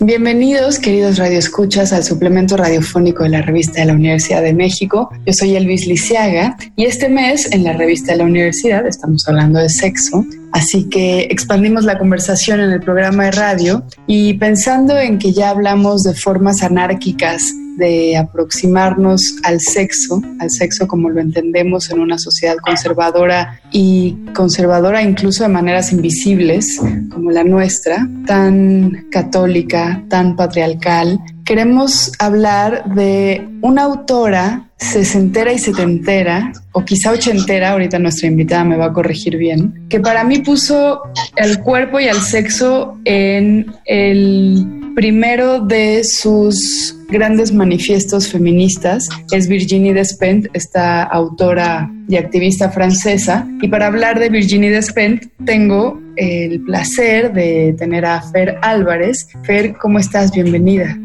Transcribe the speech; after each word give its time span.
Bienvenidos, 0.00 0.78
queridos 0.78 1.18
radioescuchas, 1.18 1.92
al 1.92 2.02
suplemento 2.02 2.56
radiofónico 2.56 3.24
de 3.24 3.28
la 3.28 3.42
revista 3.42 3.80
de 3.80 3.86
la 3.86 3.92
Universidad 3.92 4.42
de 4.42 4.54
México. 4.54 5.10
Yo 5.26 5.32
soy 5.34 5.54
Elvis 5.54 5.86
Lisiaga 5.86 6.56
y 6.76 6.86
este 6.86 7.10
mes 7.10 7.52
en 7.52 7.62
la 7.62 7.74
revista 7.74 8.12
de 8.12 8.18
la 8.18 8.24
universidad 8.24 8.86
estamos 8.86 9.28
hablando 9.28 9.60
de 9.60 9.68
sexo. 9.68 10.24
Así 10.52 10.88
que 10.88 11.28
expandimos 11.30 11.84
la 11.84 11.98
conversación 11.98 12.60
en 12.60 12.70
el 12.70 12.80
programa 12.80 13.26
de 13.26 13.30
radio 13.32 13.84
y 14.06 14.34
pensando 14.34 14.98
en 14.98 15.18
que 15.18 15.32
ya 15.32 15.50
hablamos 15.50 16.02
de 16.02 16.14
formas 16.14 16.62
anárquicas 16.62 17.52
de 17.76 18.16
aproximarnos 18.16 19.36
al 19.44 19.60
sexo, 19.60 20.22
al 20.38 20.50
sexo 20.50 20.86
como 20.86 21.10
lo 21.10 21.20
entendemos 21.20 21.90
en 21.90 22.00
una 22.00 22.18
sociedad 22.18 22.56
conservadora 22.56 23.60
y 23.70 24.16
conservadora 24.34 25.02
incluso 25.02 25.42
de 25.42 25.48
maneras 25.48 25.92
invisibles 25.92 26.80
como 27.10 27.30
la 27.30 27.44
nuestra, 27.44 28.08
tan 28.26 29.06
católica, 29.10 30.04
tan 30.08 30.36
patriarcal. 30.36 31.20
Queremos 31.44 32.12
hablar 32.18 32.94
de 32.94 33.48
una 33.62 33.82
autora 33.82 34.68
sesentera 34.76 35.52
y 35.52 35.58
setentera, 35.58 36.52
o 36.72 36.84
quizá 36.84 37.12
ochentera, 37.12 37.70
ahorita 37.70 37.98
nuestra 37.98 38.28
invitada 38.28 38.64
me 38.64 38.76
va 38.76 38.86
a 38.86 38.92
corregir 38.92 39.36
bien, 39.36 39.86
que 39.88 40.00
para 40.00 40.24
mí 40.24 40.38
puso 40.38 41.02
el 41.36 41.60
cuerpo 41.60 42.00
y 42.00 42.04
el 42.04 42.20
sexo 42.20 42.98
en 43.04 43.66
el 43.84 44.81
primero 44.94 45.60
de 45.60 46.02
sus 46.04 46.96
grandes 47.08 47.52
manifiestos 47.52 48.28
feministas 48.28 49.06
es 49.30 49.48
Virginie 49.48 49.94
Despentes, 49.94 50.50
esta 50.54 51.02
autora 51.02 51.90
y 52.08 52.16
activista 52.16 52.70
francesa. 52.70 53.46
Y 53.60 53.68
para 53.68 53.86
hablar 53.86 54.18
de 54.18 54.28
Virginie 54.28 54.70
Despentes 54.70 55.28
tengo 55.44 56.00
el 56.16 56.62
placer 56.62 57.32
de 57.32 57.74
tener 57.78 58.04
a 58.04 58.22
Fer 58.22 58.58
Álvarez. 58.62 59.26
Fer, 59.44 59.74
¿cómo 59.80 59.98
estás? 59.98 60.32
Bienvenida. 60.32 60.98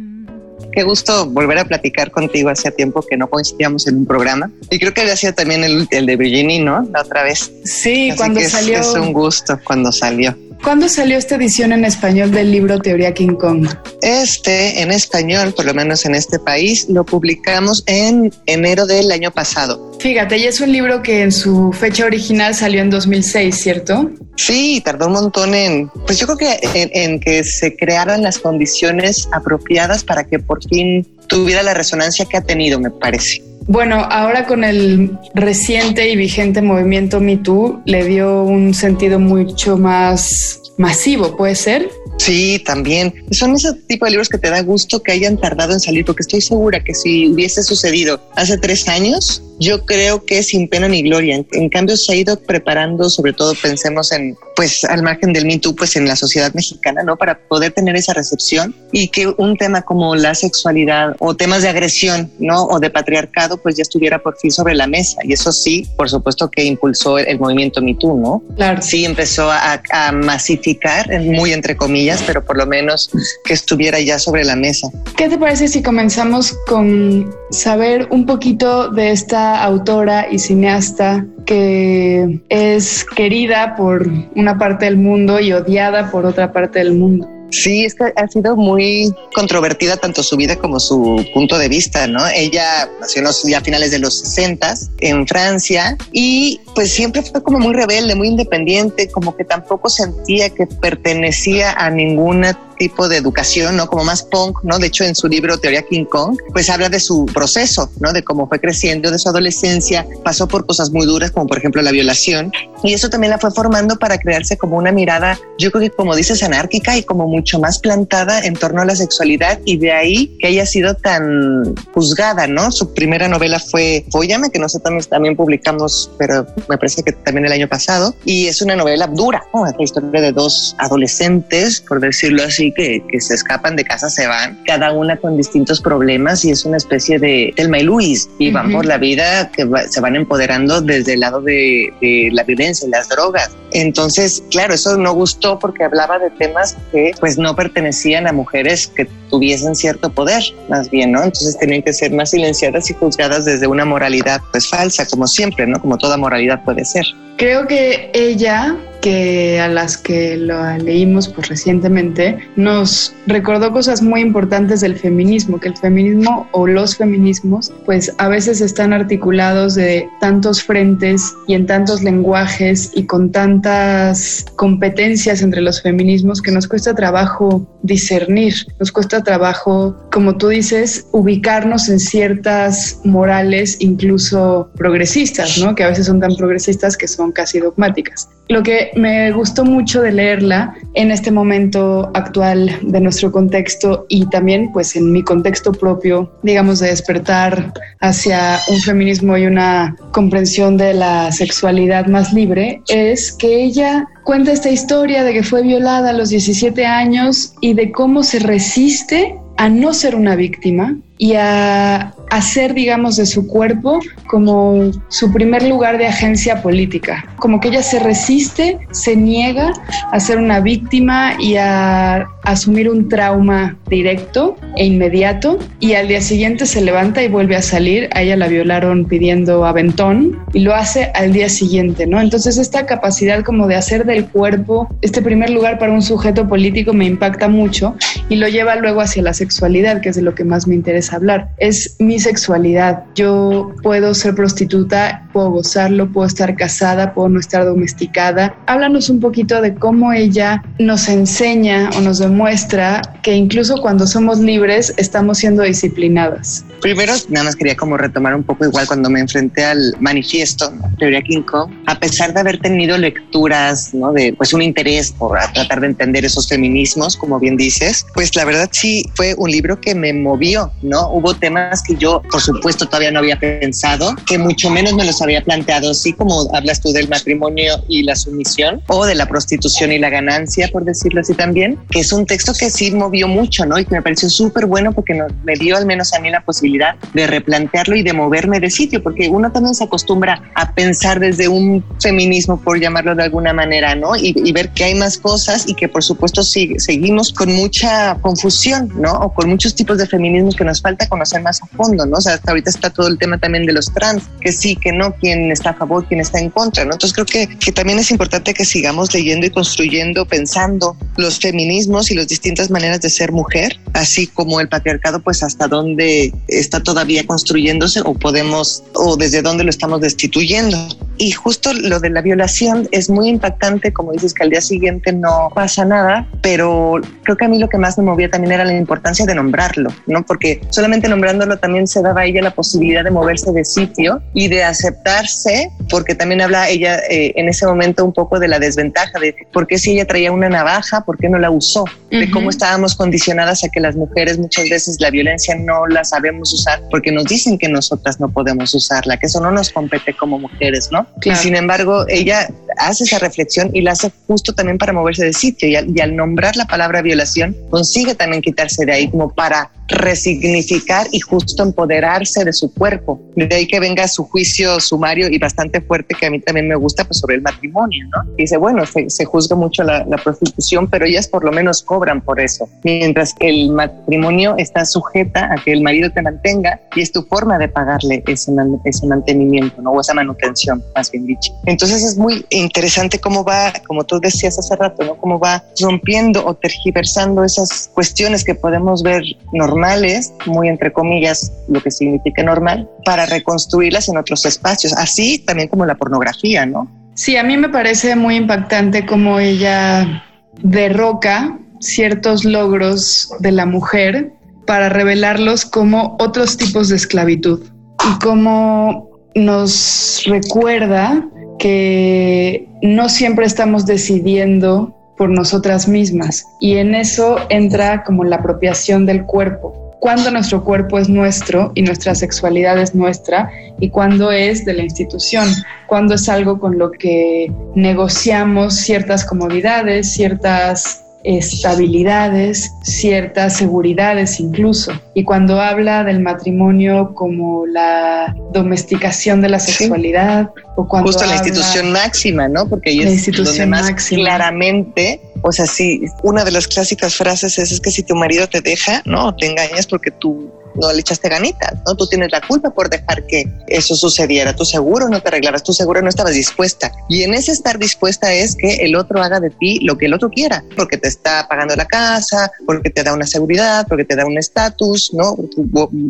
Qué 0.71 0.83
gusto 0.83 1.25
volver 1.27 1.57
a 1.59 1.65
platicar 1.65 2.11
contigo. 2.11 2.49
Hacía 2.49 2.71
tiempo 2.71 3.01
que 3.01 3.17
no 3.17 3.27
coincidíamos 3.27 3.87
en 3.87 3.97
un 3.97 4.05
programa. 4.05 4.51
Y 4.69 4.79
creo 4.79 4.93
que 4.93 5.01
había 5.01 5.15
sido 5.15 5.33
también 5.33 5.63
el, 5.63 5.87
el 5.91 6.05
de 6.05 6.15
Virginie, 6.15 6.63
¿no? 6.63 6.87
La 6.91 7.01
otra 7.01 7.23
vez. 7.23 7.51
Sí, 7.63 8.11
cuando 8.15 8.39
salió. 8.41 8.79
Es 8.79 8.93
un 8.93 9.13
gusto 9.13 9.59
cuando 9.63 9.91
salió. 9.91 10.35
¿Cuándo 10.63 10.89
salió 10.89 11.17
esta 11.17 11.35
edición 11.35 11.71
en 11.71 11.85
español 11.85 12.31
del 12.31 12.51
libro 12.51 12.79
Teoría 12.79 13.13
King 13.13 13.35
Kong? 13.35 13.67
Este, 14.01 14.81
en 14.81 14.91
español, 14.91 15.53
por 15.53 15.65
lo 15.65 15.73
menos 15.73 16.05
en 16.05 16.15
este 16.15 16.39
país, 16.39 16.87
lo 16.89 17.05
publicamos 17.05 17.83
en 17.85 18.33
enero 18.45 18.85
del 18.85 19.11
año 19.11 19.31
pasado. 19.31 19.91
Fíjate, 19.99 20.37
y 20.37 20.45
es 20.45 20.59
un 20.59 20.71
libro 20.71 21.01
que 21.01 21.21
en 21.21 21.31
su 21.31 21.71
fecha 21.71 22.05
original 22.05 22.53
salió 22.53 22.81
en 22.81 22.89
2006, 22.89 23.55
¿cierto? 23.55 24.11
Sí, 24.35 24.81
tardó 24.83 25.07
un 25.07 25.13
montón 25.13 25.55
en, 25.55 25.89
pues 26.05 26.19
yo 26.19 26.27
creo 26.27 26.37
que 26.37 26.59
en, 26.73 26.89
en 26.93 27.19
que 27.19 27.43
se 27.43 27.75
crearan 27.75 28.21
las 28.21 28.37
condiciones 28.39 29.27
apropiadas 29.31 30.03
para 30.03 30.25
que 30.25 30.39
por 30.39 30.63
fin 30.67 31.07
tuviera 31.27 31.63
la 31.63 31.73
resonancia 31.73 32.25
que 32.25 32.37
ha 32.37 32.41
tenido, 32.41 32.79
me 32.79 32.91
parece. 32.91 33.46
Bueno, 33.67 33.95
ahora 33.95 34.45
con 34.45 34.63
el 34.63 35.17
reciente 35.33 36.09
y 36.09 36.15
vigente 36.15 36.61
movimiento 36.61 37.19
Me 37.19 37.35
Too 37.35 37.81
le 37.85 38.05
dio 38.05 38.43
un 38.43 38.73
sentido 38.73 39.19
mucho 39.19 39.77
más 39.77 40.61
masivo, 40.77 41.35
¿puede 41.35 41.55
ser? 41.55 41.89
Sí, 42.17 42.63
también. 42.65 43.25
Son 43.31 43.53
ese 43.55 43.73
tipo 43.73 44.05
de 44.05 44.11
libros 44.11 44.29
que 44.29 44.37
te 44.37 44.49
da 44.49 44.61
gusto 44.61 45.03
que 45.03 45.11
hayan 45.11 45.37
tardado 45.37 45.73
en 45.73 45.81
salir, 45.81 46.05
porque 46.05 46.21
estoy 46.21 46.41
segura 46.41 46.81
que 46.81 46.93
si 46.93 47.27
hubiese 47.27 47.61
sucedido 47.61 48.21
hace 48.35 48.57
tres 48.57 48.87
años, 48.87 49.43
yo 49.59 49.85
creo 49.85 50.23
que 50.23 50.43
sin 50.43 50.67
pena 50.67 50.87
ni 50.87 51.01
gloria. 51.01 51.43
En, 51.51 51.69
cambio, 51.69 51.97
se 51.97 52.13
ha 52.13 52.15
ido 52.15 52.39
preparando, 52.39 53.09
sobre 53.09 53.33
todo 53.33 53.53
pensemos 53.61 54.11
en, 54.11 54.35
pues, 54.55 54.83
al 54.83 55.03
margen 55.03 55.33
del 55.33 55.45
Me 55.45 55.57
Too, 55.57 55.75
pues 55.75 55.95
en 55.95 56.07
la 56.07 56.15
sociedad 56.15 56.53
mexicana, 56.53 57.03
¿no? 57.03 57.17
Para 57.17 57.39
poder 57.47 57.71
tener 57.71 57.95
esa 57.95 58.13
recepción 58.13 58.75
y 58.91 59.09
que 59.09 59.27
un 59.37 59.57
tema 59.57 59.81
como 59.81 60.15
la 60.15 60.35
sexualidad 60.35 61.15
o 61.19 61.35
temas 61.35 61.63
de 61.63 61.69
agresión, 61.69 62.31
¿no? 62.39 62.65
O 62.65 62.79
de 62.79 62.89
patriarcado, 62.89 63.57
pues 63.57 63.75
ya 63.75 63.81
estuviera 63.81 64.19
por 64.19 64.37
fin 64.37 64.51
sobre 64.51 64.75
la 64.75 64.87
mesa. 64.87 65.19
Y 65.23 65.33
eso 65.33 65.51
sí, 65.51 65.87
por 65.97 66.09
supuesto 66.09 66.49
que 66.49 66.63
impulsó 66.63 67.17
el, 67.17 67.39
movimiento 67.39 67.81
Me 67.81 67.95
Too, 67.95 68.17
¿no? 68.17 68.43
Claro. 68.55 68.81
Sí, 68.81 69.05
empezó 69.05 69.49
a, 69.51 69.81
a 69.91 70.11
masificar, 70.11 71.07
muy 71.21 71.53
entre 71.53 71.77
comillas, 71.77 72.23
pero 72.25 72.43
por 72.43 72.57
lo 72.57 72.65
menos 72.65 73.09
que 73.43 73.53
estuviera 73.53 73.99
ya 73.99 74.19
sobre 74.19 74.43
la 74.43 74.55
mesa. 74.55 74.89
¿Qué 75.15 75.29
te 75.29 75.37
parece 75.37 75.67
si 75.67 75.81
comenzamos 75.81 76.53
con 76.67 77.31
saber 77.51 78.07
un 78.11 78.25
poquito 78.25 78.89
de 78.89 79.11
esta 79.11 79.46
autora 79.55 80.27
y 80.31 80.39
cineasta 80.39 81.25
que 81.45 82.41
es 82.49 83.05
querida 83.05 83.75
por 83.75 84.07
una 84.35 84.57
parte 84.57 84.85
del 84.85 84.97
mundo 84.97 85.39
y 85.39 85.53
odiada 85.53 86.11
por 86.11 86.25
otra 86.25 86.51
parte 86.51 86.79
del 86.79 86.93
mundo? 86.93 87.27
Sí, 87.49 87.85
es 87.85 87.95
que 87.95 88.11
ha 88.15 88.27
sido 88.27 88.55
muy 88.55 89.13
controvertida 89.33 89.97
tanto 89.97 90.21
su 90.21 90.35
vida 90.35 90.57
como 90.57 90.79
su 90.79 91.25
punto 91.33 91.57
de 91.57 91.69
vista, 91.69 92.05
¿no? 92.07 92.19
Ella 92.27 92.89
nació 92.99 93.19
en 93.19 93.25
los, 93.25 93.43
ya 93.43 93.59
a 93.59 93.61
finales 93.61 93.91
de 93.91 93.99
los 93.99 94.19
60 94.19 94.75
en 94.99 95.25
Francia 95.27 95.97
y 96.11 96.59
pues 96.75 96.93
siempre 96.93 97.21
fue 97.21 97.41
como 97.41 97.59
muy 97.59 97.73
rebelde, 97.73 98.15
muy 98.15 98.27
independiente, 98.27 99.09
como 99.09 99.35
que 99.35 99.45
tampoco 99.45 99.89
sentía 99.89 100.49
que 100.49 100.67
pertenecía 100.67 101.71
a 101.71 101.89
ninguna 101.89 102.59
tipo 102.77 103.07
de 103.07 103.17
educación, 103.17 103.77
¿no? 103.77 103.87
Como 103.87 104.03
más 104.03 104.23
punk, 104.23 104.59
¿no? 104.63 104.79
De 104.79 104.87
hecho, 104.87 105.03
en 105.03 105.15
su 105.15 105.27
libro 105.27 105.57
Teoría 105.59 105.83
King 105.83 106.05
Kong, 106.05 106.37
pues 106.53 106.69
habla 106.69 106.89
de 106.89 106.99
su 106.99 107.25
proceso, 107.25 107.89
¿no? 107.99 108.13
De 108.13 108.23
cómo 108.23 108.47
fue 108.47 108.59
creciendo, 108.59 109.11
de 109.11 109.19
su 109.19 109.29
adolescencia, 109.29 110.05
pasó 110.23 110.47
por 110.47 110.65
cosas 110.65 110.91
muy 110.91 111.05
duras, 111.05 111.31
como 111.31 111.47
por 111.47 111.57
ejemplo 111.57 111.81
la 111.81 111.91
violación, 111.91 112.51
y 112.83 112.93
eso 112.93 113.09
también 113.09 113.31
la 113.31 113.39
fue 113.39 113.51
formando 113.51 113.97
para 113.97 114.17
crearse 114.17 114.57
como 114.57 114.77
una 114.77 114.91
mirada, 114.91 115.39
yo 115.57 115.71
creo 115.71 115.89
que 115.89 115.95
como 115.95 116.15
dices, 116.15 116.43
anárquica 116.43 116.97
y 116.97 117.03
como 117.03 117.27
mucho 117.27 117.59
más 117.59 117.79
plantada 117.79 118.39
en 118.41 118.53
torno 118.53 118.81
a 118.81 118.85
la 118.85 118.95
sexualidad, 118.95 119.59
y 119.65 119.77
de 119.77 119.91
ahí 119.91 120.37
que 120.39 120.47
haya 120.47 120.65
sido 120.65 120.95
tan 120.95 121.75
juzgada, 121.93 122.47
¿no? 122.47 122.71
Su 122.71 122.93
primera 122.93 123.27
novela 123.27 123.59
fue 123.59 124.05
Fóllame, 124.11 124.49
que 124.49 124.59
nosotros 124.59 125.07
también 125.07 125.35
publicamos, 125.35 126.11
pero 126.17 126.45
me 126.69 126.77
parece 126.77 127.03
que 127.03 127.11
también 127.11 127.45
el 127.45 127.51
año 127.51 127.67
pasado, 127.67 128.15
y 128.25 128.47
es 128.47 128.61
una 128.61 128.75
novela 128.75 129.07
dura, 129.07 129.43
¿no? 129.53 129.65
Es 129.65 129.73
la 129.77 129.83
historia 129.83 130.21
de 130.21 130.31
dos 130.31 130.75
adolescentes, 130.77 131.81
por 131.81 131.99
decirlo 131.99 132.43
así, 132.43 132.66
que, 132.73 133.01
se 133.19 133.33
escapan 133.33 133.75
de 133.75 133.83
casa, 133.83 134.09
se 134.09 134.27
van, 134.27 134.59
cada 134.65 134.91
una 134.91 135.17
con 135.17 135.37
distintos 135.37 135.81
problemas 135.81 136.45
y 136.45 136.51
es 136.51 136.65
una 136.65 136.77
especie 136.77 137.19
de 137.19 137.53
Telma 137.55 137.79
y 137.79 137.83
Luis 137.83 138.29
y 138.37 138.51
van 138.51 138.71
por 138.71 138.85
la 138.85 138.97
vida 138.97 139.51
que 139.51 139.67
se 139.89 140.01
van 140.01 140.15
empoderando 140.15 140.81
desde 140.81 141.13
el 141.13 141.21
lado 141.21 141.41
de, 141.41 141.91
la 142.31 142.43
violencia 142.43 142.87
y 142.87 142.91
las 142.91 143.09
drogas. 143.09 143.55
Entonces, 143.71 144.43
claro, 144.49 144.73
eso 144.73 144.97
no 144.97 145.13
gustó 145.13 145.59
porque 145.59 145.83
hablaba 145.83 146.19
de 146.19 146.29
temas 146.31 146.77
que 146.91 147.11
pues 147.19 147.37
no 147.37 147.55
pertenecían 147.55 148.27
a 148.27 148.33
mujeres 148.33 148.87
que 148.87 149.07
tuviesen 149.29 149.75
cierto 149.75 150.09
poder, 150.11 150.41
más 150.69 150.89
bien, 150.89 151.11
¿no? 151.11 151.23
Entonces 151.23 151.57
tenían 151.57 151.81
que 151.81 151.93
ser 151.93 152.11
más 152.11 152.31
silenciadas 152.31 152.89
y 152.89 152.93
juzgadas 152.93 153.45
desde 153.45 153.67
una 153.67 153.85
moralidad 153.85 154.41
pues 154.51 154.69
falsa, 154.69 155.05
como 155.05 155.27
siempre, 155.27 155.67
¿no? 155.67 155.81
Como 155.81 155.97
toda 155.97 156.17
moralidad 156.17 156.63
puede 156.63 156.85
ser. 156.85 157.05
Creo 157.37 157.67
que 157.67 158.09
ella 158.13 158.75
que 159.01 159.59
a 159.59 159.67
las 159.67 159.97
que 159.97 160.37
lo 160.37 160.77
leímos 160.77 161.27
pues 161.27 161.49
recientemente 161.49 162.37
nos 162.55 163.13
recordó 163.27 163.71
cosas 163.71 164.01
muy 164.01 164.21
importantes 164.21 164.81
del 164.81 164.97
feminismo, 164.97 165.59
que 165.59 165.69
el 165.69 165.77
feminismo 165.77 166.47
o 166.51 166.67
los 166.67 166.97
feminismos 166.97 167.71
pues 167.85 168.13
a 168.17 168.27
veces 168.27 168.61
están 168.61 168.93
articulados 168.93 169.75
de 169.75 170.07
tantos 170.19 170.63
frentes 170.63 171.33
y 171.47 171.53
en 171.53 171.67
tantos 171.67 172.03
lenguajes 172.03 172.91
y 172.95 173.05
con 173.05 173.31
tantas 173.61 174.45
competencias 174.55 175.41
entre 175.41 175.61
los 175.61 175.81
feminismos 175.81 176.41
que 176.41 176.51
nos 176.51 176.67
cuesta 176.67 176.93
trabajo 176.93 177.67
discernir, 177.81 178.53
nos 178.79 178.91
cuesta 178.91 179.23
trabajo, 179.23 179.95
como 180.11 180.37
tú 180.37 180.49
dices, 180.49 181.07
ubicarnos 181.11 181.89
en 181.89 181.99
ciertas 181.99 182.99
morales 183.03 183.77
incluso 183.79 184.69
progresistas, 184.75 185.57
¿no? 185.57 185.75
Que 185.75 185.83
a 185.83 185.89
veces 185.89 186.05
son 186.05 186.19
tan 186.19 186.35
progresistas 186.35 186.97
que 186.97 187.07
son 187.07 187.31
casi 187.31 187.59
dogmáticas. 187.59 188.29
Lo 188.49 188.63
que 188.63 188.91
me 188.95 189.31
gustó 189.31 189.65
mucho 189.65 190.01
de 190.01 190.11
leerla 190.11 190.73
en 190.93 191.11
este 191.11 191.31
momento 191.31 192.09
actual 192.13 192.79
de 192.81 193.01
nuestro 193.01 193.31
contexto 193.31 194.05
y 194.07 194.25
también 194.29 194.71
pues 194.71 194.95
en 194.95 195.11
mi 195.11 195.21
contexto 195.21 195.73
propio, 195.73 196.31
digamos, 196.43 196.79
de 196.79 196.87
despertar 196.87 197.73
hacia 197.99 198.59
un 198.69 198.79
feminismo 198.79 199.37
y 199.37 199.45
una 199.45 199.95
comprensión 200.11 200.77
de 200.77 200.93
la 200.93 201.31
sexualidad 201.31 202.07
más 202.07 202.31
libre, 202.31 202.81
es 202.87 203.33
que 203.33 203.63
ella 203.63 204.07
cuenta 204.23 204.53
esta 204.53 204.69
historia 204.69 205.23
de 205.23 205.33
que 205.33 205.43
fue 205.43 205.61
violada 205.61 206.11
a 206.11 206.13
los 206.13 206.29
17 206.29 206.85
años 206.85 207.53
y 207.59 207.73
de 207.73 207.91
cómo 207.91 208.23
se 208.23 208.39
resiste 208.39 209.35
a 209.57 209.69
no 209.69 209.93
ser 209.93 210.15
una 210.15 210.35
víctima 210.35 210.95
y 211.17 211.33
a 211.33 212.13
hacer, 212.29 212.73
digamos, 212.73 213.15
de 213.15 213.25
su 213.25 213.47
cuerpo 213.47 213.99
como 214.27 214.91
su 215.07 215.31
primer 215.31 215.63
lugar 215.63 215.97
de 215.97 216.07
agencia 216.07 216.61
política. 216.61 217.25
Como 217.37 217.59
que 217.59 217.69
ella 217.69 217.83
se 217.83 217.99
resiste, 217.99 218.79
se 218.91 219.15
niega 219.15 219.73
a 220.11 220.19
ser 220.19 220.37
una 220.37 220.59
víctima 220.59 221.33
y 221.39 221.55
a 221.55 222.27
asumir 222.43 222.89
un 222.89 223.09
trauma 223.09 223.77
directo 223.89 224.57
e 224.75 224.85
inmediato 224.85 225.57
y 225.79 225.93
al 225.93 226.07
día 226.07 226.21
siguiente 226.21 226.65
se 226.65 226.81
levanta 226.81 227.23
y 227.23 227.27
vuelve 227.27 227.55
a 227.55 227.61
salir. 227.61 228.09
A 228.13 228.21
ella 228.21 228.35
la 228.35 228.47
violaron 228.47 229.05
pidiendo 229.05 229.65
aventón 229.65 230.39
y 230.53 230.59
lo 230.59 230.75
hace 230.75 231.11
al 231.15 231.33
día 231.33 231.49
siguiente, 231.49 232.07
¿no? 232.07 232.19
Entonces 232.19 232.57
esta 232.57 232.85
capacidad 232.85 233.43
como 233.43 233.67
de 233.67 233.75
hacer 233.75 234.05
del 234.05 234.25
cuerpo 234.27 234.89
este 235.01 235.21
primer 235.21 235.49
lugar 235.49 235.79
para 235.79 235.93
un 235.93 236.01
sujeto 236.01 236.47
político 236.47 236.93
me 236.93 237.05
impacta 237.05 237.47
mucho 237.47 237.95
y 238.29 238.35
lo 238.35 238.47
lleva 238.47 238.75
luego 238.75 239.01
hacia 239.01 239.23
la 239.23 239.33
sexualidad, 239.33 240.01
que 240.01 240.09
es 240.09 240.15
de 240.15 240.21
lo 240.21 240.35
que 240.35 240.43
más 240.43 240.67
me 240.67 240.75
interesa 240.75 241.06
hablar. 241.13 241.49
Es 241.57 241.95
mi 241.99 242.19
sexualidad. 242.19 243.03
Yo 243.15 243.73
puedo 243.83 244.13
ser 244.13 244.35
prostituta, 244.35 245.27
puedo 245.33 245.51
gozarlo, 245.51 246.11
puedo 246.11 246.27
estar 246.27 246.55
casada, 246.55 247.13
puedo 247.13 247.29
no 247.29 247.39
estar 247.39 247.65
domesticada. 247.65 248.55
Háblanos 248.67 249.09
un 249.09 249.19
poquito 249.19 249.61
de 249.61 249.75
cómo 249.75 250.13
ella 250.13 250.63
nos 250.79 251.09
enseña 251.09 251.89
o 251.95 252.01
nos 252.01 252.19
demuestra 252.19 253.01
que 253.23 253.35
incluso 253.35 253.81
cuando 253.81 254.07
somos 254.07 254.39
libres 254.39 254.93
estamos 254.97 255.39
siendo 255.39 255.63
disciplinadas. 255.63 256.65
Primero, 256.81 257.13
nada 257.29 257.45
más 257.45 257.55
quería 257.55 257.75
como 257.75 257.97
retomar 257.97 258.35
un 258.35 258.43
poco 258.43 258.65
igual 258.65 258.87
cuando 258.87 259.09
me 259.09 259.19
enfrenté 259.19 259.65
al 259.65 259.95
manifiesto, 259.99 260.71
teoría 260.99 261.21
King 261.21 261.41
Kong, 261.41 261.71
a 261.87 261.99
pesar 261.99 262.33
de 262.33 262.39
haber 262.39 262.59
tenido 262.59 262.97
lecturas, 262.97 263.93
¿no? 263.93 264.13
De 264.13 264.33
pues 264.33 264.53
un 264.53 264.61
interés 264.61 265.11
por 265.11 265.37
tratar 265.53 265.81
de 265.81 265.87
entender 265.87 266.25
esos 266.25 266.47
feminismos, 266.47 267.17
como 267.17 267.39
bien 267.39 267.57
dices, 267.57 268.05
pues 268.13 268.35
la 268.35 268.45
verdad 268.45 268.69
sí 268.71 269.03
fue 269.15 269.35
un 269.37 269.51
libro 269.51 269.79
que 269.81 269.95
me 269.95 270.13
movió, 270.13 270.71
¿no? 270.81 270.96
Hubo 271.05 271.33
temas 271.33 271.83
que 271.83 271.95
yo, 271.95 272.21
por 272.29 272.41
supuesto, 272.41 272.85
todavía 272.85 273.11
no 273.11 273.19
había 273.19 273.39
pensado, 273.39 274.15
que 274.25 274.37
mucho 274.37 274.69
menos 274.69 274.93
me 274.93 275.05
los 275.05 275.21
había 275.21 275.43
planteado, 275.43 275.91
así 275.91 276.13
como 276.13 276.47
hablas 276.53 276.81
tú 276.81 276.91
del 276.91 277.07
matrimonio 277.07 277.83
y 277.87 278.03
la 278.03 278.15
sumisión, 278.15 278.81
o 278.87 279.05
de 279.05 279.15
la 279.15 279.27
prostitución 279.27 279.91
y 279.91 279.99
la 279.99 280.09
ganancia, 280.09 280.69
por 280.71 280.85
decirlo 280.85 281.21
así 281.21 281.33
también, 281.33 281.77
que 281.89 281.99
es 281.99 282.11
un 282.11 282.25
texto 282.25 282.53
que 282.57 282.69
sí 282.69 282.91
movió 282.91 283.27
mucho, 283.27 283.65
¿no? 283.65 283.77
Y 283.79 283.85
que 283.85 283.95
me 283.95 284.01
pareció 284.01 284.29
súper 284.29 284.65
bueno 284.65 284.91
porque 284.91 285.19
me 285.43 285.53
dio 285.55 285.77
al 285.77 285.85
menos 285.85 286.13
a 286.13 286.19
mí 286.19 286.29
la 286.29 286.41
posibilidad 286.41 286.95
de 287.13 287.27
replantearlo 287.27 287.95
y 287.95 288.03
de 288.03 288.13
moverme 288.13 288.59
de 288.59 288.69
sitio, 288.69 289.01
porque 289.03 289.29
uno 289.29 289.51
también 289.51 289.75
se 289.75 289.83
acostumbra 289.83 290.51
a 290.55 290.73
pensar 290.73 291.19
desde 291.19 291.47
un 291.47 291.83
feminismo, 292.01 292.59
por 292.59 292.79
llamarlo 292.79 293.15
de 293.15 293.23
alguna 293.23 293.53
manera, 293.53 293.95
¿no? 293.95 294.15
Y, 294.15 294.51
ver 294.57 294.69
que 294.69 294.85
hay 294.85 294.95
más 294.95 295.17
cosas 295.17 295.67
y 295.67 295.75
que 295.75 295.87
por 295.87 296.03
supuesto 296.03 296.41
seguimos 296.41 297.31
con 297.31 297.53
mucha 297.53 298.15
confusión, 298.21 298.91
¿no? 298.95 299.11
O 299.13 299.33
con 299.33 299.49
muchos 299.49 299.75
tipos 299.75 299.97
de 299.97 300.07
feminismo 300.07 300.51
que 300.51 300.63
nos 300.63 300.81
falta 300.87 301.09
conocer 301.09 301.41
más 301.41 301.61
a 301.61 301.67
fondo, 301.67 302.05
¿no? 302.05 302.17
O 302.17 302.21
sea, 302.21 302.35
hasta 302.35 302.51
ahorita 302.51 302.69
está 302.69 302.89
todo 302.89 303.09
el 303.09 303.17
tema 303.17 303.37
también 303.37 303.65
de 303.65 303.73
los 303.73 303.93
trans, 303.93 304.23
que 304.39 304.53
sí, 304.53 304.77
que 304.77 304.93
no, 304.93 305.13
quién 305.19 305.51
está 305.51 305.71
a 305.71 305.73
favor, 305.73 306.05
quién 306.07 306.21
está 306.21 306.39
en 306.39 306.49
contra, 306.49 306.85
¿no? 306.85 306.93
Entonces 306.93 307.13
creo 307.13 307.25
que, 307.25 307.57
que 307.59 307.73
también 307.73 307.99
es 307.99 308.09
importante 308.09 308.53
que 308.53 308.63
sigamos 308.63 309.13
leyendo 309.13 309.45
y 309.45 309.49
construyendo, 309.49 310.25
pensando 310.25 310.95
los 311.17 311.39
feminismos 311.39 312.09
y 312.09 312.15
las 312.15 312.29
distintas 312.29 312.71
maneras 312.71 313.01
de 313.01 313.09
ser 313.09 313.33
mujer, 313.33 313.77
así 313.93 314.27
como 314.27 314.61
el 314.61 314.69
patriarcado, 314.69 315.19
pues 315.19 315.43
hasta 315.43 315.67
dónde 315.67 316.33
está 316.47 316.81
todavía 316.81 317.27
construyéndose 317.27 317.99
o 318.05 318.13
podemos, 318.13 318.83
o 318.93 319.17
desde 319.17 319.41
dónde 319.41 319.65
lo 319.65 319.69
estamos 319.69 319.99
destituyendo. 319.99 320.77
Y 321.17 321.31
justo 321.31 321.73
lo 321.73 321.99
de 321.99 322.09
la 322.09 322.21
violación 322.21 322.87
es 322.91 323.09
muy 323.09 323.29
impactante, 323.29 323.91
como 323.91 324.11
dices, 324.11 324.33
que 324.33 324.43
al 324.43 324.49
día 324.49 324.61
siguiente 324.61 325.13
no 325.13 325.49
pasa 325.53 325.85
nada, 325.85 326.27
pero 326.41 326.99
creo 327.23 327.37
que 327.37 327.45
a 327.45 327.47
mí 327.47 327.59
lo 327.59 327.69
que 327.69 327.77
más 327.77 327.97
me 327.97 328.03
movía 328.03 328.29
también 328.29 328.53
era 328.53 328.65
la 328.65 328.77
importancia 328.77 329.25
de 329.25 329.35
nombrarlo, 329.35 329.89
¿no? 330.05 330.23
Porque 330.25 330.61
solamente 330.69 331.07
nombrándolo 331.07 331.57
también 331.57 331.87
se 331.87 332.01
daba 332.01 332.21
a 332.21 332.25
ella 332.25 332.41
la 332.41 332.51
posibilidad 332.51 333.03
de 333.03 333.11
moverse 333.11 333.51
de 333.51 333.65
sitio 333.65 334.21
y 334.33 334.47
de 334.47 334.63
aceptarse, 334.63 335.71
porque 335.89 336.15
también 336.15 336.41
habla 336.41 336.69
ella 336.69 336.99
eh, 337.09 337.33
en 337.35 337.49
ese 337.49 337.65
momento 337.65 338.03
un 338.03 338.13
poco 338.13 338.39
de 338.39 338.47
la 338.47 338.59
desventaja 338.59 339.19
de 339.19 339.35
por 339.51 339.67
qué 339.67 339.77
si 339.77 339.91
ella 339.91 340.05
traía 340.05 340.31
una 340.31 340.49
navaja, 340.49 341.01
por 341.01 341.17
qué 341.17 341.29
no 341.29 341.39
la 341.39 341.49
usó, 341.49 341.85
de 342.09 342.29
cómo 342.31 342.49
estábamos 342.49 342.95
condicionadas 342.95 343.63
a 343.63 343.69
que 343.69 343.79
las 343.79 343.95
mujeres 343.95 344.37
muchas 344.37 344.69
veces 344.69 344.97
la 344.99 345.09
violencia 345.09 345.55
no 345.55 345.87
la 345.87 346.03
sabemos 346.03 346.53
usar 346.53 346.81
porque 346.89 347.11
nos 347.11 347.25
dicen 347.25 347.57
que 347.57 347.69
nosotras 347.69 348.19
no 348.19 348.29
podemos 348.29 348.73
usarla, 348.73 349.17
que 349.17 349.27
eso 349.27 349.39
no 349.41 349.51
nos 349.51 349.69
compete 349.69 350.15
como 350.15 350.39
mujeres, 350.39 350.89
¿no? 350.91 351.07
Y 351.23 351.35
sin 351.35 351.55
embargo, 351.55 352.05
ella 352.07 352.47
hace 352.77 353.03
esa 353.03 353.19
reflexión 353.19 353.71
y 353.73 353.81
la 353.81 353.91
hace 353.91 354.11
justo 354.27 354.53
también 354.53 354.77
para 354.77 354.93
moverse 354.93 355.25
de 355.25 355.33
sitio 355.33 355.67
y 355.67 355.75
al, 355.75 356.15
nombrar 356.15 356.55
la 356.55 356.65
palabra 356.65 357.01
violación 357.01 357.55
consigue 357.69 358.15
también 358.15 358.41
quitarse 358.41 358.85
de 358.85 358.93
ahí 358.93 359.09
como 359.09 359.33
para 359.33 359.71
resignificar 359.87 361.07
y 361.11 361.19
justo 361.19 361.63
empoderarse 361.63 362.43
de 362.43 362.53
su 362.53 362.73
cuerpo. 362.73 363.21
De 363.35 363.53
ahí 363.53 363.67
que 363.67 363.79
venga 363.79 364.07
su 364.07 364.25
juicio 364.25 364.79
sumario 364.79 365.27
y 365.29 365.37
bastante 365.37 365.76
fuerte 365.81 366.15
que 366.19 366.25
a 366.25 366.31
mí 366.31 366.39
también 366.39 366.67
me 366.67 366.75
gusta 366.75 367.03
pues 367.03 367.19
sobre 367.19 367.35
el 367.35 367.41
matrimonio, 367.41 368.05
¿no? 368.15 368.31
dice, 368.37 368.57
bueno, 368.57 368.83
se, 368.85 369.25
juzga 369.25 369.55
mucho 369.55 369.83
la, 369.83 370.05
prostitución, 370.23 370.89
pero 370.89 371.05
ellas 371.05 371.27
por 371.27 371.43
lo 371.43 371.51
menos 371.51 371.83
cobran 371.83 372.21
por 372.21 372.39
eso, 372.39 372.67
mientras 372.83 373.33
que 373.33 373.49
el 373.49 373.71
matrimonio 373.71 374.55
está 374.57 374.85
sujeta 374.85 375.51
a 375.53 375.63
que 375.63 375.71
el 375.71 375.81
marido 375.81 376.11
te 376.11 376.21
mantenga 376.21 376.79
y 376.95 377.01
es 377.01 377.11
tu 377.11 377.23
forma 377.23 377.57
de 377.57 377.67
pagarle 377.67 378.23
ese, 378.27 378.51
ese 378.83 379.07
mantenimiento, 379.07 379.81
¿no? 379.81 379.91
O 379.91 380.01
esa 380.01 380.13
manutención, 380.13 380.83
más 380.95 381.11
bien 381.11 381.25
dicho. 381.25 381.53
Entonces 381.65 382.03
es 382.03 382.17
muy 382.17 382.45
interesante 382.49 383.19
cómo 383.19 383.43
va, 383.43 383.73
como 383.87 384.03
tú 384.03 384.19
decías 384.19 384.57
hace 384.57 384.75
rato, 384.75 385.03
¿no? 385.03 385.17
Cómo 385.17 385.39
va 385.39 385.63
rompiendo 385.79 386.45
o 386.45 386.55
tergiversando 386.55 387.43
esas 387.43 387.89
cuestiones 387.93 388.43
que 388.43 388.55
podemos 388.55 389.03
ver 389.03 389.23
normales, 389.53 390.33
muy 390.45 390.67
entre 390.67 390.91
comillas, 390.91 391.51
lo 391.67 391.81
que 391.81 391.91
significa 391.91 392.43
normal, 392.43 392.89
para 393.05 393.25
reconstruirlas 393.25 394.09
en 394.09 394.17
otros 394.17 394.45
espacios, 394.45 394.93
así 394.93 395.39
también 395.39 395.66
como 395.67 395.85
la 395.85 395.95
pornografía, 395.95 396.65
¿no? 396.65 396.89
Sí, 397.13 397.35
a 397.35 397.43
mí 397.43 397.57
me 397.57 397.69
parece 397.69 398.15
muy 398.15 398.35
impactante 398.35 399.05
cómo 399.05 399.39
ella 399.39 400.23
derroca 400.61 401.57
ciertos 401.79 402.45
logros 402.45 403.29
de 403.39 403.51
la 403.51 403.65
mujer 403.65 404.33
para 404.65 404.89
revelarlos 404.89 405.65
como 405.65 406.15
otros 406.19 406.57
tipos 406.57 406.89
de 406.89 406.95
esclavitud 406.95 407.63
y 408.07 408.19
cómo 408.19 409.09
nos 409.33 410.23
recuerda 410.25 411.27
que 411.59 412.67
no 412.81 413.09
siempre 413.09 413.45
estamos 413.45 413.85
decidiendo 413.85 414.95
por 415.17 415.29
nosotras 415.29 415.87
mismas 415.87 416.45
y 416.59 416.75
en 416.77 416.93
eso 416.93 417.37
entra 417.49 418.03
como 418.03 418.23
la 418.23 418.37
apropiación 418.37 419.05
del 419.05 419.25
cuerpo. 419.25 419.86
Cuando 419.99 420.29
nuestro 420.31 420.63
cuerpo 420.63 420.99
es 420.99 421.09
nuestro 421.09 421.71
y 421.75 421.81
nuestra 421.81 422.13
sexualidad 422.13 422.77
es 422.77 422.93
nuestra 422.93 423.49
y 423.79 423.89
cuando 423.89 424.31
es 424.31 424.63
de 424.63 424.73
la 424.73 424.83
institución, 424.83 425.47
cuando 425.87 426.15
es 426.15 426.29
algo 426.29 426.59
con 426.59 426.77
lo 426.77 426.91
que 426.91 427.51
negociamos 427.75 428.75
ciertas 428.75 429.25
comodidades, 429.25 430.13
ciertas 430.13 431.03
estabilidades, 431.23 432.71
ciertas 432.83 433.57
seguridades 433.57 434.39
incluso. 434.39 434.93
Y 435.13 435.25
cuando 435.25 435.59
habla 435.59 436.03
del 436.03 436.21
matrimonio 436.21 437.13
como 437.15 437.65
la 437.65 438.33
domesticación 438.53 439.41
de 439.41 439.49
la 439.49 439.59
sexualidad, 439.59 440.51
o 440.77 440.87
cuando 440.87 441.07
Justo 441.07 441.25
la 441.25 441.33
institución 441.33 441.91
máxima, 441.91 442.47
¿no? 442.47 442.69
Porque 442.69 442.91
ahí 442.91 443.01
es 443.01 443.31
donde 443.35 443.65
más 443.65 443.91
claramente, 443.91 445.19
o 445.41 445.51
sea, 445.51 445.65
sí, 445.65 446.01
una 446.23 446.43
de 446.43 446.51
las 446.51 446.67
clásicas 446.67 447.15
frases 447.15 447.57
es, 447.57 447.71
es 447.71 447.79
que 447.79 447.91
si 447.91 448.03
tu 448.03 448.15
marido 448.15 448.47
te 448.47 448.61
deja, 448.61 449.01
¿no? 449.05 449.35
Te 449.35 449.47
engañas 449.47 449.87
porque 449.87 450.11
tú 450.11 450.51
no 450.79 450.91
le 450.93 450.99
echaste 450.99 451.29
ganitas, 451.29 451.73
¿no? 451.85 451.95
Tú 451.95 452.07
tienes 452.07 452.31
la 452.31 452.41
culpa 452.41 452.69
por 452.71 452.89
dejar 452.89 453.25
que 453.25 453.43
eso 453.67 453.95
sucediera. 453.95 454.55
Tú 454.55 454.65
seguro 454.65 455.09
no 455.09 455.21
te 455.21 455.29
arreglabas, 455.29 455.63
tú 455.63 455.73
seguro 455.73 456.01
no 456.01 456.09
estabas 456.09 456.33
dispuesta. 456.33 456.91
Y 457.09 457.23
en 457.23 457.33
ese 457.33 457.51
estar 457.51 457.77
dispuesta 457.79 458.33
es 458.33 458.55
que 458.55 458.75
el 458.75 458.95
otro 458.95 459.21
haga 459.21 459.39
de 459.39 459.49
ti 459.49 459.79
lo 459.81 459.97
que 459.97 460.05
el 460.05 460.13
otro 460.13 460.29
quiera, 460.29 460.63
porque 460.75 460.97
te 460.97 461.07
está 461.07 461.47
pagando 461.47 461.75
la 461.75 461.85
casa, 461.85 462.51
porque 462.65 462.89
te 462.89 463.03
da 463.03 463.13
una 463.13 463.25
seguridad, 463.25 463.85
porque 463.87 464.05
te 464.05 464.15
da 464.15 464.25
un 464.25 464.37
estatus, 464.37 465.11
¿no? 465.13 465.35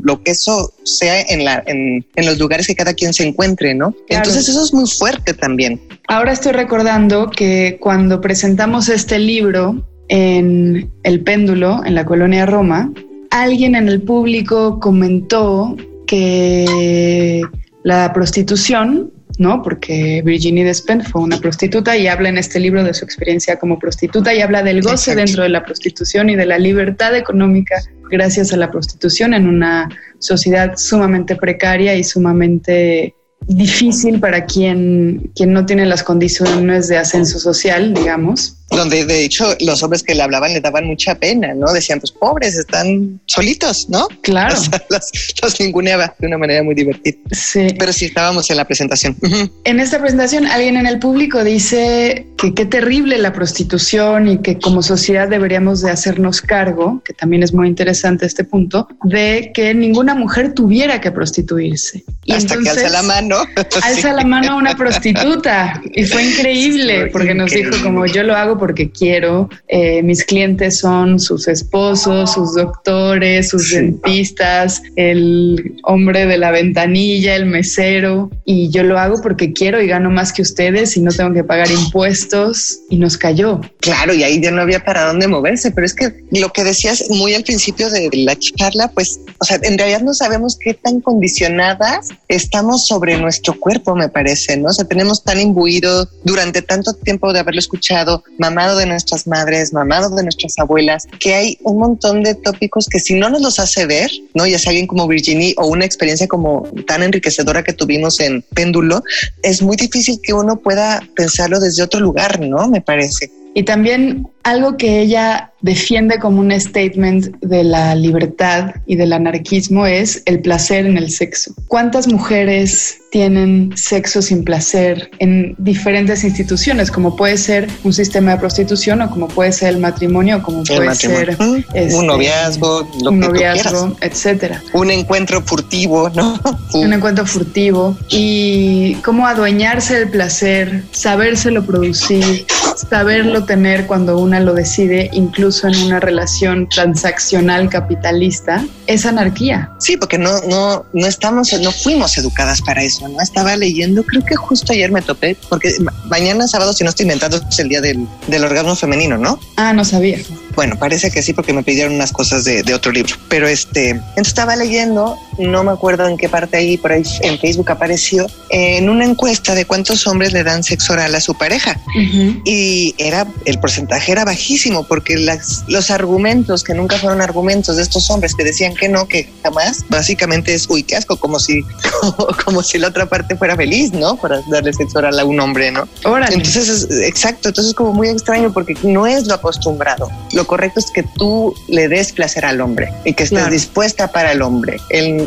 Lo 0.04 0.24
que 0.24 0.32
eso 0.32 0.74
sea 0.84 1.22
en, 1.22 1.46
la, 1.46 1.64
en, 1.66 2.06
en, 2.16 2.26
los 2.26 2.38
lugares 2.38 2.68
que 2.68 2.76
cada 2.76 2.94
quien 2.94 3.14
se 3.14 3.28
encuentre, 3.28 3.74
¿no? 3.74 3.94
Entonces 4.10 4.48
eso 4.48 4.64
es 4.64 4.74
muy 4.74 4.90
fuerte 4.90 5.34
también. 5.34 5.82
Ahora 6.08 6.32
estoy 6.32 6.54
recordando 6.54 7.30
que 7.30 7.78
cuando 7.80 8.22
presentamos 8.22 8.90
este 8.90 9.20
libro 9.20 9.86
en 10.10 10.92
El 11.04 11.24
Péndulo, 11.24 11.84
en 11.86 11.96
la 11.96 12.06
colonia 12.06 12.46
Roma, 12.46 12.92
alguien 13.32 13.76
en 13.76 13.90
el 13.90 14.02
público 14.02 14.80
comentó 14.80 15.76
que 16.06 17.42
la 17.84 18.12
prostitución, 18.14 19.12
¿no? 19.38 19.62
Porque 19.62 20.22
Virginie 20.26 20.64
Despentes 20.64 21.10
fue 21.10 21.22
una 21.22 21.38
prostituta 21.38 21.96
y 21.96 22.08
habla 22.08 22.30
en 22.30 22.38
este 22.38 22.60
libro 22.60 22.84
de 22.84 22.94
su 22.94 23.06
experiencia 23.06 23.60
como 23.60 23.78
prostituta 23.78 24.34
y 24.34 24.42
habla 24.42 24.64
del 24.64 24.82
goce 24.82 25.16
dentro 25.16 25.44
de 25.44 25.50
la 25.50 25.64
prostitución 25.64 26.30
y 26.30 26.36
de 26.36 26.46
la 26.46 26.58
libertad 26.58 27.16
económica 27.16 27.76
gracias 28.10 28.54
a 28.54 28.58
la 28.58 28.72
prostitución 28.72 29.34
en 29.34 29.48
una 29.48 29.90
sociedad 30.20 30.74
sumamente 30.78 31.36
precaria 31.36 31.96
y 31.96 32.04
sumamente 32.04 33.16
difícil 33.48 34.20
para 34.20 34.46
quien, 34.46 35.32
quien 35.36 35.54
no 35.54 35.66
tiene 35.66 35.86
las 35.86 36.04
condiciones 36.04 36.88
de 36.88 36.98
ascenso 36.98 37.40
social, 37.40 37.94
digamos. 37.94 38.57
Donde 38.70 39.06
de 39.06 39.24
hecho 39.24 39.56
los 39.62 39.82
hombres 39.84 40.04
que 40.04 40.14
le 40.16 40.24
hablaban 40.24 40.54
le 40.54 40.62
daban 40.62 40.86
mucha 40.86 41.16
pena, 41.16 41.54
¿no? 41.54 41.72
Decían, 41.72 42.00
pues 42.00 42.12
pobres, 42.12 42.58
están 42.58 43.20
solitos, 43.26 43.88
¿no? 43.90 44.08
Claro. 44.22 44.56
los, 44.90 45.12
los, 45.42 45.60
ninguneaba 45.60 46.14
de 46.20 46.28
una 46.28 46.38
manera 46.38 46.64
muy 46.64 46.76
divertida. 46.76 47.18
Sí. 47.32 47.68
Pero 47.78 47.94
sí, 47.94 48.06
estábamos 48.06 48.50
en 48.50 48.58
la 48.58 48.66
presentación. 48.66 49.16
En 49.64 49.80
esta 49.80 50.00
presentación, 50.00 50.48
alguien 50.48 50.78
en 50.78 50.88
el 50.88 51.00
público 51.00 51.44
dice 51.44 52.28
que 52.38 52.54
qué 52.54 52.66
terrible 52.66 53.18
la 53.18 53.34
prostitución 53.34 54.28
y 54.28 54.38
que 54.42 54.60
como 54.60 54.82
sociedad 54.82 55.28
deberíamos 55.28 55.82
de 55.82 55.92
hacernos 55.92 56.42
cargo, 56.42 57.02
que 57.04 57.14
también 57.14 57.44
es 57.44 57.54
muy 57.54 57.68
interesante 57.68 58.26
este 58.26 58.44
punto, 58.44 58.88
de 59.04 59.52
que 59.54 59.74
ninguna 59.74 60.16
mujer 60.16 60.54
tuviera 60.54 61.02
que 61.02 61.12
prostituirse. 61.12 62.04
Y 62.26 62.34
Hasta 62.34 62.58
que 62.58 62.70
alza 62.70 62.90
la 62.90 63.04
mano. 63.04 63.38
Alza 63.84 64.14
la 64.14 64.24
mano 64.24 64.54
a 64.54 64.56
una 64.56 64.76
prostituta 64.76 65.82
y 65.94 66.06
fue 66.06 66.24
increíble 66.32 67.08
porque 67.08 67.34
nos 67.34 67.52
dijo 67.52 67.72
como 67.84 68.06
yo 68.06 68.24
lo 68.24 68.36
hago 68.36 68.57
porque 68.58 68.92
quiero, 68.92 69.50
eh, 69.68 70.02
mis 70.04 70.24
clientes 70.24 70.80
son 70.80 71.20
sus 71.20 71.48
esposos, 71.48 72.34
sus 72.34 72.56
doctores, 72.56 73.50
sus 73.50 73.72
dentistas, 73.72 74.82
el 74.96 75.76
hombre 75.84 76.26
de 76.26 76.38
la 76.38 76.52
ventanilla, 76.52 77.36
el 77.36 77.46
mesero 77.46 78.30
y 78.46 78.70
yo 78.70 78.84
lo 78.84 78.98
hago 79.00 79.22
porque 79.22 79.54
quiero 79.54 79.82
y 79.82 79.88
gano 79.88 80.10
más 80.10 80.34
que 80.34 80.42
ustedes 80.42 80.98
y 80.98 81.02
no 81.02 81.12
tengo 81.12 81.34
que 81.34 81.44
pagar 81.44 81.70
impuestos 81.70 82.80
y 82.90 82.98
nos 82.98 83.18
cayó. 83.18 83.62
Claro, 83.80 84.14
y 84.14 84.24
ahí 84.24 84.42
ya 84.42 84.52
no 84.52 84.62
había 84.62 84.84
para 84.84 85.06
dónde 85.06 85.28
moverse, 85.28 85.72
pero 85.72 85.86
es 85.86 85.94
que 85.94 86.24
lo 86.32 86.52
que 86.52 86.64
decías 86.64 87.04
muy 87.10 87.34
al 87.34 87.44
principio 87.44 87.90
de 87.90 88.10
la 88.14 88.38
charla, 88.38 88.90
pues, 88.94 89.20
o 89.40 89.46
sea, 89.46 89.60
en 89.62 89.78
realidad 89.78 90.02
no 90.02 90.14
sabemos 90.14 90.58
qué 90.60 90.74
tan 90.74 91.02
condicionadas 91.02 92.10
estamos 92.28 92.86
sobre 92.86 93.18
nuestro 93.18 93.60
cuerpo, 93.60 93.96
me 93.96 94.10
parece, 94.10 94.58
¿no? 94.58 94.70
O 94.70 94.74
sea, 94.74 94.86
tenemos 94.86 95.24
tan 95.24 95.40
imbuido 95.40 96.08
durante 96.24 96.62
tanto 96.62 96.94
tiempo 96.94 97.34
de 97.34 97.40
haberlo 97.40 97.60
escuchado, 97.60 98.24
mamado 98.50 98.77
de 98.77 98.86
nuestras 98.86 99.27
madres, 99.27 99.74
mamado 99.74 100.16
de 100.16 100.24
nuestras 100.24 100.54
abuelas, 100.58 101.06
que 101.20 101.36
hay 101.36 101.58
un 101.63 101.80
montón 101.80 102.24
de 102.24 102.36
tópicos 102.36 102.88
que 102.89 103.00
si 103.00 103.13
no 103.13 103.30
nos 103.30 103.42
los 103.42 103.60
hace 103.60 103.86
ver, 103.86 104.10
¿no? 104.34 104.48
Ya 104.48 104.60
sea 104.60 104.70
alguien 104.70 104.88
como 104.88 105.08
Virginie 105.08 105.54
o 105.58 105.68
una 105.68 105.86
experiencia 105.86 106.27
como 106.27 106.68
tan 106.88 107.04
enriquecedora 107.04 107.63
que 107.63 107.74
tuvimos 107.74 108.20
en 108.20 108.44
Péndulo, 108.54 109.04
es 109.44 109.62
muy 109.62 109.75
difícil 109.75 110.20
que 110.22 110.34
uno 110.34 110.60
pueda 110.60 111.01
pensarlo 111.16 111.60
desde 111.60 111.84
otro 111.84 112.00
lugar, 112.00 112.39
¿no? 112.39 112.68
Me 112.68 112.82
parece. 112.82 113.32
Y 113.58 113.64
también 113.64 114.28
algo 114.44 114.78
que 114.78 115.02
ella 115.02 115.52
defiende 115.62 116.20
como 116.20 116.42
un 116.42 116.52
statement 116.52 117.36
de 117.42 117.64
la 117.64 117.96
libertad 117.96 118.76
y 118.86 118.96
del 118.96 119.14
anarquismo 119.14 119.88
es 119.88 120.22
el 120.26 120.42
placer 120.42 120.86
en 120.86 120.96
el 120.96 121.10
sexo. 121.10 121.56
¿Cuántas 121.68 122.08
mujeres 122.08 123.00
tienen 123.12 123.74
sexo 123.76 124.22
sin 124.22 124.44
placer 124.44 125.10
en 125.20 125.56
diferentes 125.58 126.24
instituciones, 126.24 126.92
como 126.92 127.16
puede 127.16 127.38
ser 127.38 127.68
un 127.84 127.94
sistema 127.94 128.34
de 128.34 128.38
prostitución 128.38 129.02
o 129.02 129.10
como 129.10 129.28
puede 129.28 129.52
ser 129.54 129.70
el 129.70 129.80
matrimonio, 129.80 130.38
o 130.38 130.42
como 130.44 130.64
puede 130.64 130.94
ser 130.94 131.36
este, 131.74 131.96
un 131.96 132.06
noviazgo, 132.06 132.88
un 133.10 133.20
noviazgo, 133.20 133.96
etcétera. 134.02 134.62
Un 134.74 134.92
encuentro 134.92 135.42
furtivo, 135.42 136.10
¿no? 136.10 136.40
Un 136.74 136.94
encuentro 136.94 137.26
furtivo 137.26 137.98
y 138.10 138.96
cómo 139.04 139.26
adueñarse 139.26 140.00
del 140.00 140.10
placer, 140.10 140.84
sabérselo 140.92 141.66
producir, 141.66 142.46
saberlo 142.90 143.46
tener 143.48 143.88
cuando 143.88 144.20
una 144.20 144.39
lo 144.39 144.54
decide, 144.54 145.10
incluso 145.12 145.68
en 145.68 145.75
una 145.84 146.00
relación 146.00 146.70
transaccional 146.70 147.70
capitalista, 147.70 148.63
es 148.86 149.08
anarquía. 149.08 149.72
Sí, 149.80 149.98
porque 149.98 150.20
no, 150.20 150.39
no, 150.42 150.86
no 150.94 151.08
estamos, 151.08 151.51
no 151.60 151.72
fuimos 151.72 152.16
educadas 152.20 152.62
para 152.62 152.84
eso, 152.84 153.08
¿no? 153.08 153.20
Estaba 153.20 153.56
leyendo, 153.56 154.04
creo 154.04 154.24
que 154.24 154.36
justo 154.36 154.74
ayer 154.74 154.92
me 154.92 155.01
topé, 155.01 155.36
porque 155.50 155.74
mañana 156.06 156.48
sábado, 156.48 156.74
si 156.74 156.84
no 156.84 156.92
estoy 156.92 157.06
inventando, 157.06 157.38
es 157.38 157.60
el 157.60 157.70
día 157.70 157.82
del, 157.82 158.08
del 158.27 158.44
orgasmo 158.44 158.75
femenino, 158.75 159.18
¿no? 159.18 159.39
Ah, 159.56 159.74
no 159.74 159.84
sabía. 159.84 160.20
Bueno, 160.56 160.75
parece 160.77 161.12
que 161.12 161.22
sí, 161.22 161.34
porque 161.34 161.54
me 161.54 161.63
pidieron 161.63 161.96
unas 161.96 162.12
cosas 162.12 162.44
de, 162.44 162.63
de, 162.63 162.74
otro 162.74 162.92
libro. 162.92 163.16
Pero 163.30 163.48
este, 163.48 163.92
entonces 163.92 164.27
estaba 164.27 164.56
leyendo, 164.56 165.18
no 165.38 165.63
me 165.63 165.72
acuerdo 165.72 166.08
en 166.08 166.17
qué 166.17 166.29
parte 166.29 166.58
ahí, 166.58 166.77
por 166.77 166.91
ahí 166.91 167.03
en 167.22 167.39
Facebook 167.39 167.72
apareció, 167.72 168.27
en 168.50 168.89
una 168.89 169.06
encuesta 169.06 169.56
de 169.56 169.65
cuántos 169.65 170.08
hombres 170.08 170.34
le 170.34 170.44
dan 170.44 170.63
sexo 170.63 170.94
oral 170.94 171.13
a 171.15 171.22
su 171.22 171.36
pareja. 171.36 171.79
Uh 171.88 172.00
-huh. 172.00 172.41
Y 172.46 172.96
era, 172.98 173.27
el 173.46 173.60
porcentaje 173.60 174.12
era 174.12 174.25
bajísimo, 174.25 174.84
porque 174.84 175.17
las, 175.17 175.63
los 175.67 175.91
argumentos 175.91 176.63
que 176.63 176.74
nunca 176.74 176.98
fueron 176.98 177.22
argumentos 177.22 177.77
de 177.77 177.84
estos 177.84 178.10
hombres 178.10 178.34
que 178.36 178.44
decían 178.44 178.74
que 178.75 178.89
no, 178.89 179.08
que 179.08 179.29
jamás, 179.44 179.86
básicamente 179.89 180.53
es, 180.53 180.70
uy, 180.70 180.84
qué 180.84 180.96
asco, 180.96 181.17
como 181.17 181.39
si, 181.39 181.63
como, 182.01 182.27
como 182.44 182.63
si 182.63 182.77
la 182.77 182.88
otra 182.88 183.06
parte 183.08 183.36
fuera 183.36 183.56
feliz, 183.56 183.94
¿no? 183.94 184.15
Para 184.17 184.41
darle 184.50 184.74
sexo 184.74 185.00
oral 185.00 185.20
a 185.20 185.25
un 185.25 185.39
hombre, 185.39 185.72
¿no? 185.72 185.88
Órale. 186.03 186.36
Entonces, 186.36 186.67
es, 186.67 187.01
exacto, 187.01 187.50
entonces 187.50 187.72
es 187.72 187.75
como 187.75 187.94
muy 187.94 188.10
extraño 188.10 188.51
porque 188.53 188.75
no 188.84 189.08
es 189.08 189.27
lo 189.27 189.34
acostumbrado. 189.34 190.10
Lo 190.34 190.46
correcto 190.46 190.79
es 190.79 190.91
que 190.91 191.03
tú 191.03 191.53
le 191.67 191.88
des 191.88 192.12
placer 192.12 192.46
al 192.46 192.62
hombre 192.62 192.91
y 193.06 193.13
que 193.13 193.24
estés 193.24 193.39
claro. 193.39 193.51
dispuesta 193.51 194.12
para 194.12 194.32
el 194.32 194.41
hombre. 194.41 194.79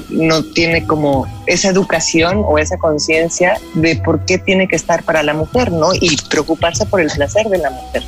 No 0.09 0.42
tiene 0.42 0.87
como 0.87 1.26
esa 1.47 1.69
educación 1.69 2.42
o 2.47 2.59
esa 2.59 2.78
conciencia 2.78 3.61
de 3.75 3.97
por 3.97 4.25
qué 4.25 4.38
tiene 4.38 4.69
que 4.69 4.76
estar 4.76 5.02
para 5.02 5.23
la 5.23 5.35
mujer, 5.35 5.71
¿no? 5.73 5.92
Y 5.95 6.16
preocuparse 6.28 6.87
por 6.87 7.00
el 7.00 7.11
placer 7.11 7.49
de 7.49 7.59
la 7.59 7.71
mujer. 7.71 8.02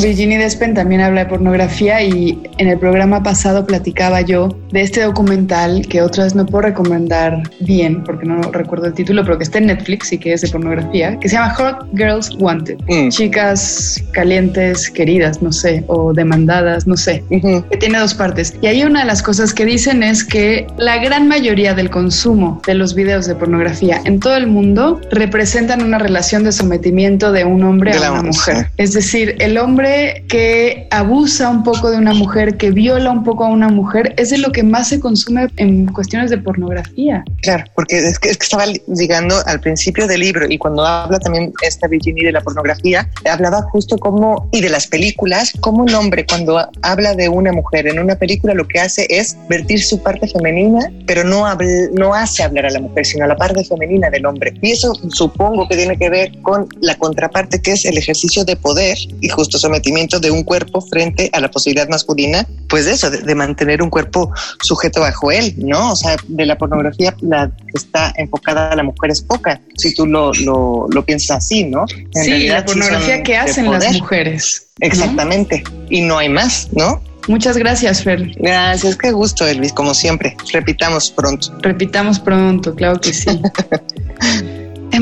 Virginie 0.00 0.38
Despen 0.38 0.74
también 0.74 1.00
habla 1.00 1.24
de 1.24 1.30
pornografía 1.30 2.02
y 2.02 2.40
en 2.58 2.68
el 2.68 2.78
programa 2.78 3.22
pasado 3.22 3.66
platicaba 3.66 4.20
yo 4.20 4.48
de 4.70 4.82
este 4.82 5.02
documental 5.02 5.86
que 5.88 6.02
otras 6.02 6.34
no 6.34 6.46
puedo 6.46 6.62
recomendar 6.62 7.42
bien 7.60 8.02
porque 8.04 8.26
no 8.26 8.40
recuerdo 8.52 8.86
el 8.86 8.94
título, 8.94 9.24
pero 9.24 9.38
que 9.38 9.44
está 9.44 9.58
en 9.58 9.66
Netflix 9.66 10.12
y 10.12 10.18
que 10.18 10.32
es 10.32 10.42
de 10.42 10.48
pornografía, 10.48 11.18
que 11.18 11.28
se 11.28 11.36
llama 11.36 11.54
Hot 11.54 11.86
Girls 11.96 12.30
Wanted. 12.38 12.78
Mm. 12.88 13.08
Chicas 13.08 14.02
calientes, 14.12 14.90
queridas, 14.90 15.42
no 15.42 15.52
sé, 15.52 15.84
o 15.88 16.12
demandadas, 16.12 16.86
no 16.86 16.96
sé, 16.96 17.22
uh 17.30 17.34
-huh. 17.36 17.68
que 17.68 17.76
tiene 17.76 17.98
dos 17.98 18.14
partes. 18.14 18.54
Y 18.60 18.66
ahí 18.66 18.84
una 18.84 19.00
de 19.00 19.06
las 19.06 19.22
cosas 19.22 19.52
que 19.52 19.64
dicen 19.64 20.02
es 20.02 20.24
que 20.24 20.66
la 20.76 20.98
gran 20.98 21.28
mayoría 21.28 21.74
del 21.74 21.90
consumo 21.90 22.60
de 22.66 22.74
los 22.74 22.94
videos 22.94 23.26
de 23.26 23.34
pornografía 23.34 24.00
en 24.04 24.20
todo 24.20 24.36
el 24.36 24.46
mundo 24.46 25.00
representan 25.10 25.82
una 25.82 25.98
relación 25.98 26.44
de 26.44 26.52
sometimiento 26.52 27.32
de 27.32 27.44
un 27.44 27.62
hombre 27.64 27.92
de 27.92 28.04
a 28.04 28.12
una 28.12 28.22
mujer. 28.22 28.70
Es 28.76 28.92
decir, 28.92 29.36
el 29.38 29.58
hombre 29.58 29.87
que 30.28 30.86
abusa 30.90 31.48
un 31.50 31.62
poco 31.62 31.90
de 31.90 31.96
una 31.96 32.14
mujer, 32.14 32.56
que 32.56 32.70
viola 32.70 33.10
un 33.10 33.24
poco 33.24 33.44
a 33.44 33.48
una 33.48 33.68
mujer, 33.68 34.14
es 34.16 34.30
de 34.30 34.38
lo 34.38 34.52
que 34.52 34.62
más 34.62 34.88
se 34.88 35.00
consume 35.00 35.48
en 35.56 35.86
cuestiones 35.86 36.30
de 36.30 36.38
pornografía. 36.38 37.24
Claro, 37.42 37.64
porque 37.74 37.98
es 37.98 38.18
que, 38.18 38.30
es 38.30 38.38
que 38.38 38.44
estaba 38.44 38.66
llegando 38.66 39.36
al 39.46 39.60
principio 39.60 40.06
del 40.06 40.20
libro 40.20 40.46
y 40.48 40.58
cuando 40.58 40.84
habla 40.84 41.18
también 41.18 41.52
esta 41.62 41.88
Virginie 41.88 42.24
de 42.24 42.32
la 42.32 42.40
pornografía, 42.40 43.08
hablaba 43.30 43.62
justo 43.70 43.96
como, 43.98 44.48
y 44.52 44.60
de 44.60 44.68
las 44.68 44.86
películas, 44.86 45.52
como 45.60 45.82
un 45.82 45.94
hombre 45.94 46.26
cuando 46.26 46.58
habla 46.82 47.14
de 47.14 47.28
una 47.28 47.52
mujer 47.52 47.86
en 47.86 47.98
una 47.98 48.16
película 48.16 48.54
lo 48.54 48.66
que 48.66 48.80
hace 48.80 49.06
es 49.08 49.36
vertir 49.48 49.82
su 49.82 50.02
parte 50.02 50.28
femenina, 50.28 50.90
pero 51.06 51.24
no, 51.24 51.46
hable, 51.46 51.88
no 51.92 52.14
hace 52.14 52.42
hablar 52.42 52.66
a 52.66 52.70
la 52.70 52.80
mujer, 52.80 53.06
sino 53.06 53.24
a 53.24 53.28
la 53.28 53.36
parte 53.36 53.64
femenina 53.64 54.10
del 54.10 54.26
hombre. 54.26 54.54
Y 54.60 54.72
eso 54.72 54.92
supongo 55.10 55.68
que 55.68 55.76
tiene 55.76 55.96
que 55.96 56.10
ver 56.10 56.32
con 56.42 56.68
la 56.80 56.94
contraparte 56.96 57.60
que 57.60 57.72
es 57.72 57.84
el 57.84 57.96
ejercicio 57.96 58.44
de 58.44 58.56
poder 58.56 58.98
y 59.20 59.28
justo 59.28 59.58
sometimiento 59.68 60.18
de 60.18 60.30
un 60.30 60.42
cuerpo 60.42 60.80
frente 60.80 61.30
a 61.32 61.40
la 61.40 61.50
posibilidad 61.50 61.88
masculina, 61.88 62.46
pues 62.68 62.86
de 62.86 62.92
eso, 62.92 63.10
de, 63.10 63.18
de, 63.18 63.34
mantener 63.34 63.82
un 63.82 63.90
cuerpo 63.90 64.32
sujeto 64.62 65.00
bajo 65.00 65.30
él, 65.30 65.54
¿no? 65.58 65.92
O 65.92 65.96
sea, 65.96 66.16
de 66.26 66.46
la 66.46 66.56
pornografía, 66.56 67.14
la 67.20 67.50
que 67.50 67.78
está 67.78 68.12
enfocada 68.16 68.70
a 68.70 68.76
la 68.76 68.82
mujer 68.82 69.10
es 69.10 69.22
poca, 69.22 69.60
si 69.76 69.94
tú 69.94 70.06
lo, 70.06 70.32
lo, 70.32 70.86
lo 70.90 71.04
piensas 71.04 71.38
así, 71.38 71.64
¿no? 71.64 71.84
En 72.14 72.24
sí, 72.24 72.30
realidad, 72.30 72.58
la 72.60 72.64
pornografía 72.64 73.16
sí 73.16 73.22
que 73.22 73.36
hacen 73.36 73.70
las 73.70 73.92
mujeres. 73.92 74.68
Exactamente, 74.80 75.62
¿no? 75.64 75.86
y 75.90 76.00
no 76.00 76.18
hay 76.18 76.28
más, 76.28 76.68
¿no? 76.72 77.02
Muchas 77.26 77.58
gracias, 77.58 78.02
Fer. 78.02 78.32
Gracias, 78.36 78.96
qué 78.96 79.12
gusto, 79.12 79.46
Elvis, 79.46 79.74
como 79.74 79.92
siempre. 79.92 80.34
Repitamos 80.50 81.10
pronto. 81.10 81.52
Repitamos 81.60 82.18
pronto, 82.18 82.74
claro 82.74 82.98
que 82.98 83.12
sí. 83.12 83.28